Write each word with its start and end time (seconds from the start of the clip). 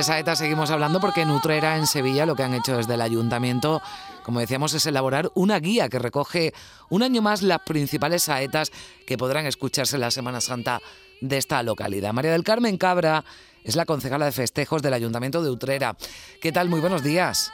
Saetas 0.00 0.38
seguimos 0.38 0.70
hablando 0.70 1.00
porque 1.00 1.20
en 1.20 1.30
Utrera, 1.30 1.76
en 1.76 1.86
Sevilla, 1.86 2.24
lo 2.24 2.34
que 2.34 2.42
han 2.42 2.54
hecho 2.54 2.78
desde 2.78 2.94
el 2.94 3.02
ayuntamiento, 3.02 3.82
como 4.22 4.40
decíamos, 4.40 4.72
es 4.72 4.86
elaborar 4.86 5.30
una 5.34 5.60
guía 5.60 5.90
que 5.90 5.98
recoge 5.98 6.54
un 6.88 7.02
año 7.02 7.20
más 7.20 7.42
las 7.42 7.58
principales 7.60 8.22
saetas 8.22 8.72
que 9.06 9.18
podrán 9.18 9.44
escucharse 9.44 9.96
en 9.96 10.00
la 10.00 10.10
Semana 10.10 10.40
Santa 10.40 10.80
de 11.20 11.36
esta 11.36 11.62
localidad. 11.62 12.14
María 12.14 12.32
del 12.32 12.42
Carmen 12.42 12.78
Cabra 12.78 13.22
es 13.64 13.76
la 13.76 13.84
concejala 13.84 14.24
de 14.24 14.32
festejos 14.32 14.80
del 14.80 14.94
Ayuntamiento 14.94 15.42
de 15.42 15.50
Utrera. 15.50 15.94
¿Qué 16.40 16.52
tal? 16.52 16.70
Muy 16.70 16.80
buenos 16.80 17.02
días. 17.02 17.52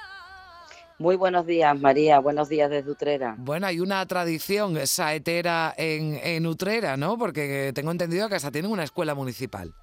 Muy 1.01 1.17
buenos 1.17 1.45
días, 1.45 1.79
María. 1.81 2.21
Buenos 2.21 2.49
días 2.49 2.71
desde 2.71 2.91
Utrera. 2.91 3.35
Bueno, 3.39 3.67
hay 3.67 3.81
una 3.81 4.07
tradición 4.07 4.79
saetera 4.87 5.75
en, 5.77 6.21
en 6.23 6.47
Utrera, 6.47 6.97
¿no? 6.97 7.19
Porque 7.19 7.73
tengo 7.75 7.91
entendido 7.91 8.29
que 8.29 8.37
hasta 8.37 8.53
tienen 8.53 8.71
una 8.71 8.85
escuela 8.85 9.17
municipal. 9.17 9.75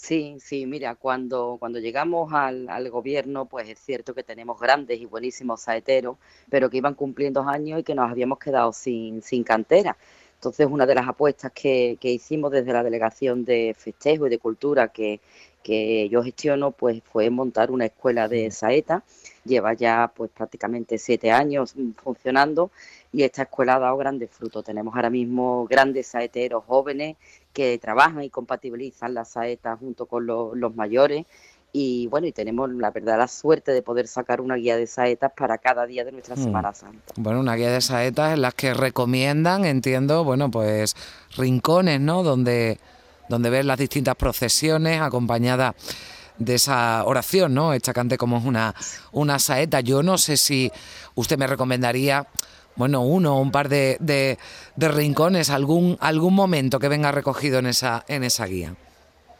Sí, 0.00 0.36
sí, 0.40 0.64
mira, 0.64 0.94
cuando, 0.94 1.56
cuando 1.58 1.80
llegamos 1.80 2.32
al, 2.32 2.88
gobierno, 2.90 3.46
pues 3.46 3.68
es 3.68 3.80
cierto 3.80 4.14
que 4.14 4.22
tenemos 4.22 4.58
grandes 4.60 5.00
y 5.00 5.06
buenísimos 5.06 5.62
saeteros, 5.62 6.16
pero 6.48 6.70
que 6.70 6.76
iban 6.78 6.94
cumpliendo 6.94 7.42
años 7.42 7.80
y 7.80 7.82
que 7.82 7.96
nos 7.96 8.08
habíamos 8.10 8.38
quedado 8.38 8.72
sin, 8.72 9.22
sin 9.22 9.42
cantera. 9.42 9.96
Entonces, 10.34 10.68
una 10.70 10.86
de 10.86 10.94
las 10.94 11.08
apuestas 11.08 11.50
que, 11.52 11.98
que 12.00 12.12
hicimos 12.12 12.52
desde 12.52 12.72
la 12.72 12.84
Delegación 12.84 13.44
de 13.44 13.74
Festejo 13.76 14.28
y 14.28 14.30
de 14.30 14.38
Cultura 14.38 14.88
que, 14.88 15.20
que 15.62 16.08
yo 16.08 16.22
gestiono, 16.22 16.70
pues 16.70 17.02
fue 17.02 17.28
montar 17.28 17.70
una 17.70 17.86
escuela 17.86 18.28
de 18.28 18.50
saeta. 18.50 19.02
Lleva 19.44 19.74
ya 19.74 20.12
pues 20.14 20.30
prácticamente 20.30 20.96
siete 20.98 21.30
años 21.30 21.74
funcionando 21.96 22.70
y 23.12 23.22
esta 23.24 23.42
escuela 23.42 23.74
ha 23.74 23.78
dado 23.80 23.96
grandes 23.96 24.30
frutos. 24.30 24.64
Tenemos 24.64 24.94
ahora 24.94 25.10
mismo 25.10 25.66
grandes 25.66 26.06
saeteros 26.06 26.64
jóvenes 26.64 27.16
que 27.58 27.76
trabajan 27.76 28.22
y 28.22 28.30
compatibilizan 28.30 29.14
la 29.14 29.24
saeta 29.24 29.76
junto 29.76 30.06
con 30.06 30.24
los, 30.28 30.76
mayores 30.76 31.26
y 31.72 32.06
bueno, 32.06 32.28
y 32.28 32.32
tenemos 32.32 32.70
la 32.70 32.92
verdad 32.92 33.18
la 33.18 33.26
suerte 33.26 33.72
de 33.72 33.82
poder 33.82 34.06
sacar 34.06 34.40
una 34.40 34.54
guía 34.54 34.76
de 34.76 34.86
saetas 34.86 35.32
para 35.36 35.58
cada 35.58 35.84
día 35.84 36.04
de 36.04 36.12
nuestra 36.12 36.36
mm. 36.36 36.44
Semana 36.44 36.72
Santa. 36.72 37.12
Bueno, 37.16 37.40
una 37.40 37.56
guía 37.56 37.72
de 37.72 37.80
saetas 37.80 38.34
en 38.34 38.42
las 38.42 38.54
que 38.54 38.74
recomiendan, 38.74 39.64
entiendo, 39.64 40.22
bueno, 40.22 40.52
pues 40.52 40.94
rincones, 41.36 42.00
¿no? 42.00 42.22
Donde, 42.22 42.78
donde 43.28 43.50
ver 43.50 43.64
las 43.64 43.78
distintas 43.80 44.14
procesiones 44.14 45.00
acompañadas 45.00 45.74
de 46.38 46.54
esa 46.54 47.02
oración, 47.06 47.54
¿no? 47.54 47.72
Hecha 47.72 47.92
cante 47.92 48.18
como 48.18 48.38
es 48.38 48.44
una, 48.44 48.72
una 49.10 49.40
saeta. 49.40 49.80
Yo 49.80 50.04
no 50.04 50.16
sé 50.16 50.36
si 50.36 50.70
usted 51.16 51.36
me 51.36 51.48
recomendaría 51.48 52.24
bueno, 52.78 53.02
uno 53.02 53.36
o 53.36 53.40
un 53.40 53.50
par 53.50 53.68
de, 53.68 53.98
de, 54.00 54.88
rincones, 54.88 55.50
algún, 55.50 55.98
algún 56.00 56.34
momento 56.34 56.78
que 56.78 56.88
venga 56.88 57.12
recogido 57.12 57.58
en 57.58 57.66
esa, 57.66 58.04
en 58.08 58.24
esa 58.24 58.46
guía. 58.46 58.76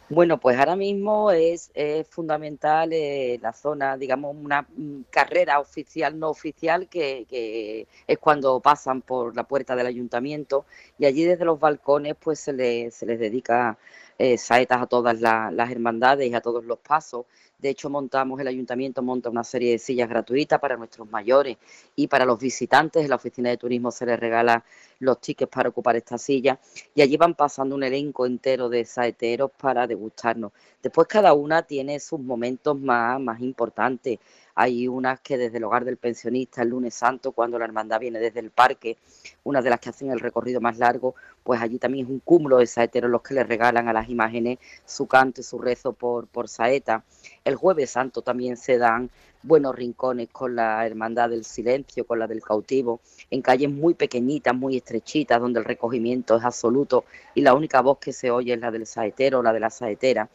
Bueno, 0.09 0.39
pues 0.39 0.57
ahora 0.57 0.75
mismo 0.75 1.31
es, 1.31 1.71
fundamental 2.09 2.91
eh, 2.91 3.39
la 3.41 3.53
zona, 3.53 3.95
digamos, 3.95 4.35
una 4.35 4.63
mm, 4.63 5.03
carrera 5.09 5.59
oficial, 5.59 6.19
no 6.19 6.29
oficial, 6.29 6.89
que, 6.89 7.87
es 8.07 8.17
cuando 8.17 8.59
pasan 8.59 9.01
por 9.01 9.35
la 9.35 9.43
puerta 9.43 9.75
del 9.75 9.85
ayuntamiento 9.85 10.65
y 10.97 11.05
allí 11.05 11.23
desde 11.23 11.45
los 11.45 11.59
balcones 11.59 12.15
pues 12.19 12.39
se, 12.39 12.53
les, 12.53 12.93
se 12.93 13.05
les 13.05 13.19
dedica 13.19 13.77
eh, 14.17 14.37
saetas 14.37 14.81
a 14.81 14.87
todas 14.87 15.21
las 15.21 15.71
hermandades 15.71 16.29
y 16.29 16.33
a 16.33 16.41
todos 16.41 16.65
los 16.65 16.79
pasos 16.79 17.25
de 17.59 17.69
hecho, 17.69 17.89
montamos, 17.89 18.39
el 18.39 18.47
ayuntamiento 18.47 19.01
monta 19.01 19.29
una 19.29 19.43
serie 19.43 19.71
de 19.71 19.79
sillas 19.79 20.07
gratuitas 20.07 20.59
para 20.61 20.77
nuestros 20.77 21.09
mayores 21.11 21.57
y 21.93 22.07
para 22.07 22.23
los 22.23 22.39
visitantes. 22.39 23.03
En 23.03 23.09
la 23.09 23.17
oficina 23.17 23.49
de 23.49 23.57
turismo 23.57 23.91
se 23.91 24.05
les 24.05 24.17
regala 24.17 24.63
los 24.99 25.19
tickets 25.19 25.51
para 25.51 25.67
ocupar 25.67 25.97
esta 25.97 26.17
silla 26.17 26.57
y 26.95 27.01
allí 27.01 27.17
van 27.17 27.35
pasando 27.35 27.75
un 27.75 27.83
elenco 27.83 28.25
entero 28.25 28.69
de 28.69 28.85
saeteros 28.85 29.51
para 29.51 29.87
degustarnos. 29.87 30.53
Después 30.81 31.07
cada 31.07 31.33
una 31.33 31.63
tiene 31.63 31.99
sus 31.99 32.21
momentos 32.21 32.79
más, 32.79 33.19
más 33.19 33.41
importantes. 33.41 34.19
Hay 34.61 34.89
unas 34.89 35.21
que 35.21 35.37
desde 35.37 35.57
el 35.57 35.63
hogar 35.63 35.85
del 35.85 35.95
pensionista, 35.95 36.61
el 36.61 36.71
lunes 36.71 36.93
santo, 36.93 37.31
cuando 37.31 37.57
la 37.57 37.63
hermandad 37.63 37.97
viene 37.97 38.19
desde 38.19 38.41
el 38.41 38.51
parque, 38.51 38.97
una 39.45 39.61
de 39.61 39.69
las 39.69 39.79
que 39.79 39.87
hacen 39.87 40.11
el 40.11 40.19
recorrido 40.19 40.59
más 40.59 40.77
largo, 40.77 41.15
pues 41.45 41.61
allí 41.61 41.77
también 41.79 42.07
es 42.07 42.11
un 42.11 42.19
cúmulo 42.19 42.57
de 42.57 42.67
saeteros 42.67 43.09
los 43.09 43.21
que 43.21 43.35
le 43.35 43.45
regalan 43.45 43.87
a 43.87 43.93
las 43.93 44.09
imágenes 44.09 44.59
su 44.85 45.07
canto 45.07 45.39
y 45.39 45.45
su 45.45 45.59
rezo 45.59 45.93
por, 45.93 46.27
por 46.27 46.49
saeta. 46.49 47.05
El 47.45 47.55
jueves 47.55 47.91
santo 47.91 48.21
también 48.21 48.57
se 48.57 48.77
dan 48.77 49.09
buenos 49.43 49.73
rincones 49.73 50.27
con 50.29 50.57
la 50.57 50.85
Hermandad 50.85 51.29
del 51.29 51.45
Silencio, 51.45 52.05
con 52.05 52.19
la 52.19 52.27
del 52.27 52.41
Cautivo, 52.41 52.99
en 53.31 53.41
calles 53.41 53.71
muy 53.71 53.93
pequeñitas, 53.93 54.53
muy 54.53 54.75
estrechitas, 54.75 55.39
donde 55.39 55.61
el 55.61 55.65
recogimiento 55.65 56.35
es 56.35 56.43
absoluto 56.43 57.05
y 57.33 57.43
la 57.43 57.53
única 57.53 57.79
voz 57.79 57.99
que 57.99 58.11
se 58.11 58.29
oye 58.29 58.55
es 58.55 58.59
la 58.59 58.71
del 58.71 58.85
saetero 58.85 59.41
la 59.41 59.53
de 59.53 59.61
la 59.61 59.69
saetera. 59.69 60.27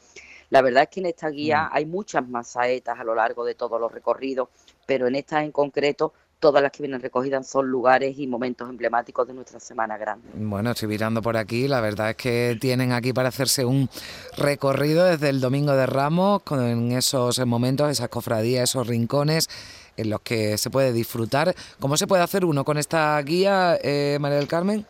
La 0.55 0.63
verdad 0.63 0.85
es 0.85 0.89
que 0.89 1.01
en 1.01 1.07
esta 1.07 1.31
guía 1.31 1.65
mm. 1.65 1.69
hay 1.73 1.85
muchas 1.85 2.29
más 2.29 2.47
saetas 2.47 3.01
a 3.01 3.03
lo 3.03 3.17
largo 3.17 3.45
de 3.45 3.57
todos 3.57 3.81
los 3.81 3.91
recorridos, 3.91 4.51
pero 4.87 5.09
en 5.09 5.17
esta 5.17 5.43
en 5.43 5.51
concreto 5.51 6.13
todas 6.39 6.63
las 6.63 6.71
que 6.71 6.85
vienen 6.85 7.03
recogidas 7.03 7.49
son 7.49 7.67
lugares 7.67 8.17
y 8.17 8.29
momentos 8.29 8.71
emblemáticos 8.71 9.27
de 9.27 9.35
nuestra 9.35 9.59
Semana 9.59 9.99
Grande. 9.99 10.29
Bueno, 10.33 10.71
estoy 10.71 10.87
mirando 10.87 11.23
por 11.23 11.37
aquí, 11.37 11.67
la 11.67 11.81
verdad 11.81 12.11
es 12.11 12.17
que 12.17 12.57
tienen 12.61 12.93
aquí 12.93 13.13
para 13.13 13.31
hacerse 13.31 13.65
un 13.65 13.91
recorrido 14.37 15.05
desde 15.07 15.29
el 15.29 15.41
Domingo 15.41 15.73
de 15.73 15.87
Ramos, 15.87 16.43
con 16.45 16.93
esos 16.93 17.45
momentos, 17.45 17.91
esas 17.91 18.09
cofradías, 18.09 18.71
esos 18.71 18.87
rincones 18.87 19.49
en 19.97 20.09
los 20.09 20.21
que 20.21 20.57
se 20.57 20.71
puede 20.71 20.93
disfrutar. 20.93 21.53
¿Cómo 21.81 21.97
se 21.97 22.07
puede 22.07 22.23
hacer 22.23 22.45
uno 22.45 22.65
con 22.65 22.79
esta 22.79 23.21
guía, 23.23 23.77
eh, 23.83 24.19
María 24.21 24.39
del 24.39 24.47
Carmen? 24.47 24.87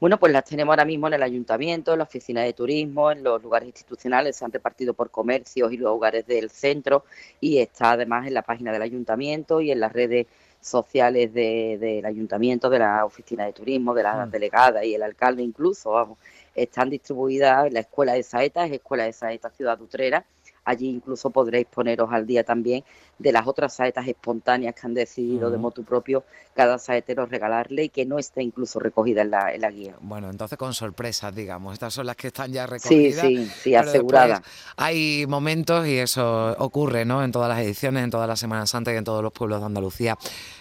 Bueno, 0.00 0.18
pues 0.18 0.32
las 0.32 0.46
tenemos 0.46 0.72
ahora 0.72 0.86
mismo 0.86 1.08
en 1.08 1.12
el 1.12 1.22
ayuntamiento, 1.22 1.92
en 1.92 1.98
la 1.98 2.04
oficina 2.04 2.40
de 2.40 2.54
turismo, 2.54 3.12
en 3.12 3.22
los 3.22 3.42
lugares 3.42 3.66
institucionales, 3.66 4.34
se 4.34 4.46
han 4.46 4.50
repartido 4.50 4.94
por 4.94 5.10
comercios 5.10 5.70
y 5.74 5.76
los 5.76 5.92
lugares 5.92 6.26
del 6.26 6.48
centro 6.48 7.04
y 7.38 7.58
está 7.58 7.90
además 7.92 8.26
en 8.26 8.32
la 8.32 8.40
página 8.40 8.72
del 8.72 8.80
ayuntamiento 8.80 9.60
y 9.60 9.70
en 9.70 9.78
las 9.78 9.92
redes 9.92 10.26
sociales 10.58 11.34
del 11.34 12.06
ayuntamiento, 12.06 12.70
de 12.70 12.78
la 12.78 13.04
oficina 13.04 13.44
de 13.44 13.52
turismo, 13.52 13.92
de 13.92 14.02
la 14.02 14.24
mm. 14.24 14.30
delegada 14.30 14.84
y 14.86 14.94
el 14.94 15.02
alcalde 15.02 15.42
incluso, 15.42 15.90
vamos, 15.90 16.18
están 16.54 16.88
distribuidas 16.88 17.66
en 17.66 17.74
la 17.74 17.80
escuela 17.80 18.14
de 18.14 18.22
saetas, 18.22 18.70
escuela 18.70 19.04
de 19.04 19.12
saetas 19.12 19.54
Ciudad 19.54 19.78
Utrera, 19.82 20.24
Allí 20.70 20.88
incluso 20.88 21.30
podréis 21.30 21.66
poneros 21.66 22.08
al 22.12 22.26
día 22.26 22.44
también 22.44 22.84
de 23.18 23.32
las 23.32 23.46
otras 23.46 23.74
saetas 23.74 24.06
espontáneas 24.08 24.74
que 24.74 24.86
han 24.86 24.94
decidido 24.94 25.50
de 25.50 25.58
motu 25.58 25.84
propio 25.84 26.24
cada 26.54 26.78
saetero 26.78 27.26
regalarle 27.26 27.84
y 27.84 27.88
que 27.88 28.06
no 28.06 28.18
esté 28.18 28.42
incluso 28.42 28.78
recogida 28.78 29.22
en 29.22 29.30
la, 29.30 29.52
en 29.52 29.60
la 29.60 29.70
guía. 29.70 29.94
Bueno, 30.00 30.30
entonces 30.30 30.56
con 30.56 30.74
sorpresas, 30.74 31.34
digamos. 31.34 31.74
Estas 31.74 31.92
son 31.92 32.06
las 32.06 32.16
que 32.16 32.28
están 32.28 32.52
ya 32.52 32.66
recogidas. 32.66 33.20
Sí, 33.20 33.46
sí, 33.46 33.52
sí, 33.62 33.74
aseguradas. 33.74 34.42
Hay 34.76 35.26
momentos, 35.26 35.86
y 35.86 35.98
eso 35.98 36.54
ocurre 36.58 37.04
¿no? 37.04 37.22
en 37.22 37.32
todas 37.32 37.48
las 37.48 37.60
ediciones, 37.60 38.04
en 38.04 38.10
toda 38.10 38.26
la 38.26 38.36
Semana 38.36 38.66
Santa 38.66 38.92
y 38.92 38.96
en 38.96 39.04
todos 39.04 39.22
los 39.22 39.32
pueblos 39.32 39.60
de 39.60 39.66
Andalucía, 39.66 40.16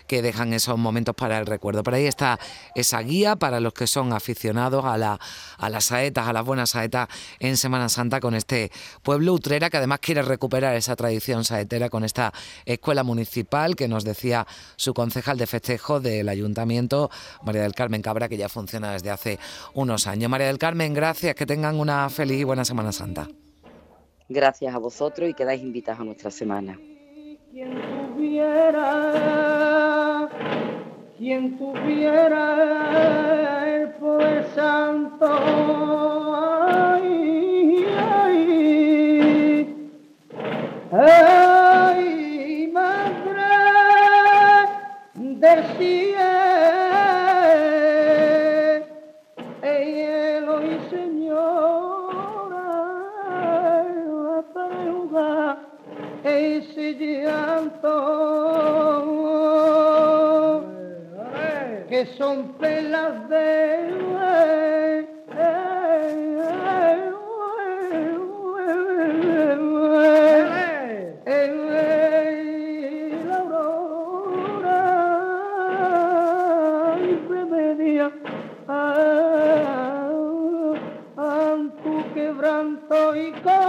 que 0.09 0.23
dejan 0.23 0.53
esos 0.53 0.77
momentos 0.77 1.13
para 1.13 1.37
el 1.37 1.45
recuerdo. 1.45 1.83
Por 1.83 1.93
ahí 1.93 2.07
está 2.07 2.39
esa 2.73 2.99
guía 3.01 3.35
para 3.35 3.59
los 3.59 3.73
que 3.73 3.85
son 3.85 4.11
aficionados 4.11 4.83
a, 4.83 4.97
la, 4.97 5.19
a 5.57 5.69
las 5.69 5.85
saetas, 5.85 6.27
a 6.27 6.33
las 6.33 6.43
buenas 6.43 6.71
saetas 6.71 7.07
en 7.39 7.55
Semana 7.57 7.89
Santa 7.89 8.19
con 8.19 8.33
este 8.33 8.71
pueblo 9.03 9.33
Utrera, 9.33 9.69
que 9.69 9.77
además 9.77 9.99
quiere 9.99 10.23
recuperar 10.23 10.75
esa 10.75 10.95
tradición 10.95 11.45
saetera 11.45 11.89
con 11.89 12.03
esta 12.03 12.33
escuela 12.65 13.03
municipal 13.03 13.75
que 13.75 13.88
nos 13.88 14.03
decía 14.03 14.47
su 14.77 14.95
concejal 14.95 15.38
de 15.38 15.45
festejo 15.45 16.00
del 16.00 16.27
ayuntamiento, 16.27 17.12
María 17.44 17.62
del 17.62 17.75
Carmen 17.75 18.01
Cabra, 18.01 18.27
que 18.27 18.38
ya 18.38 18.50
funciona 18.50 18.91
desde 18.91 19.12
hace 19.12 19.38
unos 19.75 20.07
años. 20.07 20.31
María 20.31 20.47
del 20.47 20.57
Carmen, 20.57 20.95
gracias, 20.95 21.35
que 21.35 21.45
tengan 21.45 21.79
una 21.79 22.09
feliz 22.09 22.41
y 22.41 22.44
buena 22.45 22.65
Semana 22.65 22.91
Santa. 22.91 23.27
Gracias 24.27 24.73
a 24.73 24.79
vosotros 24.79 25.29
y 25.29 25.35
quedáis 25.35 25.62
invitados 25.62 26.01
a 26.01 26.03
nuestra 26.03 26.31
semana 26.31 26.79
quien 27.51 27.71
tuviera 28.15 29.38
el 33.68 33.89
poder 34.00 34.45
santo. 34.56 35.27
Ay, 36.71 37.86
ay, 38.00 39.75
ay, 40.94 42.71
madre 42.74 43.51
del 45.13 45.63
cielo, 45.77 46.21
y 50.63 50.80
señora, 50.89 52.68
la 55.04 55.57
ese 56.24 56.86
llanto 56.94 58.28
son 62.06 62.54
pelas 62.54 63.28
de 63.30 63.90
y 83.16 83.31
cama 83.44 83.69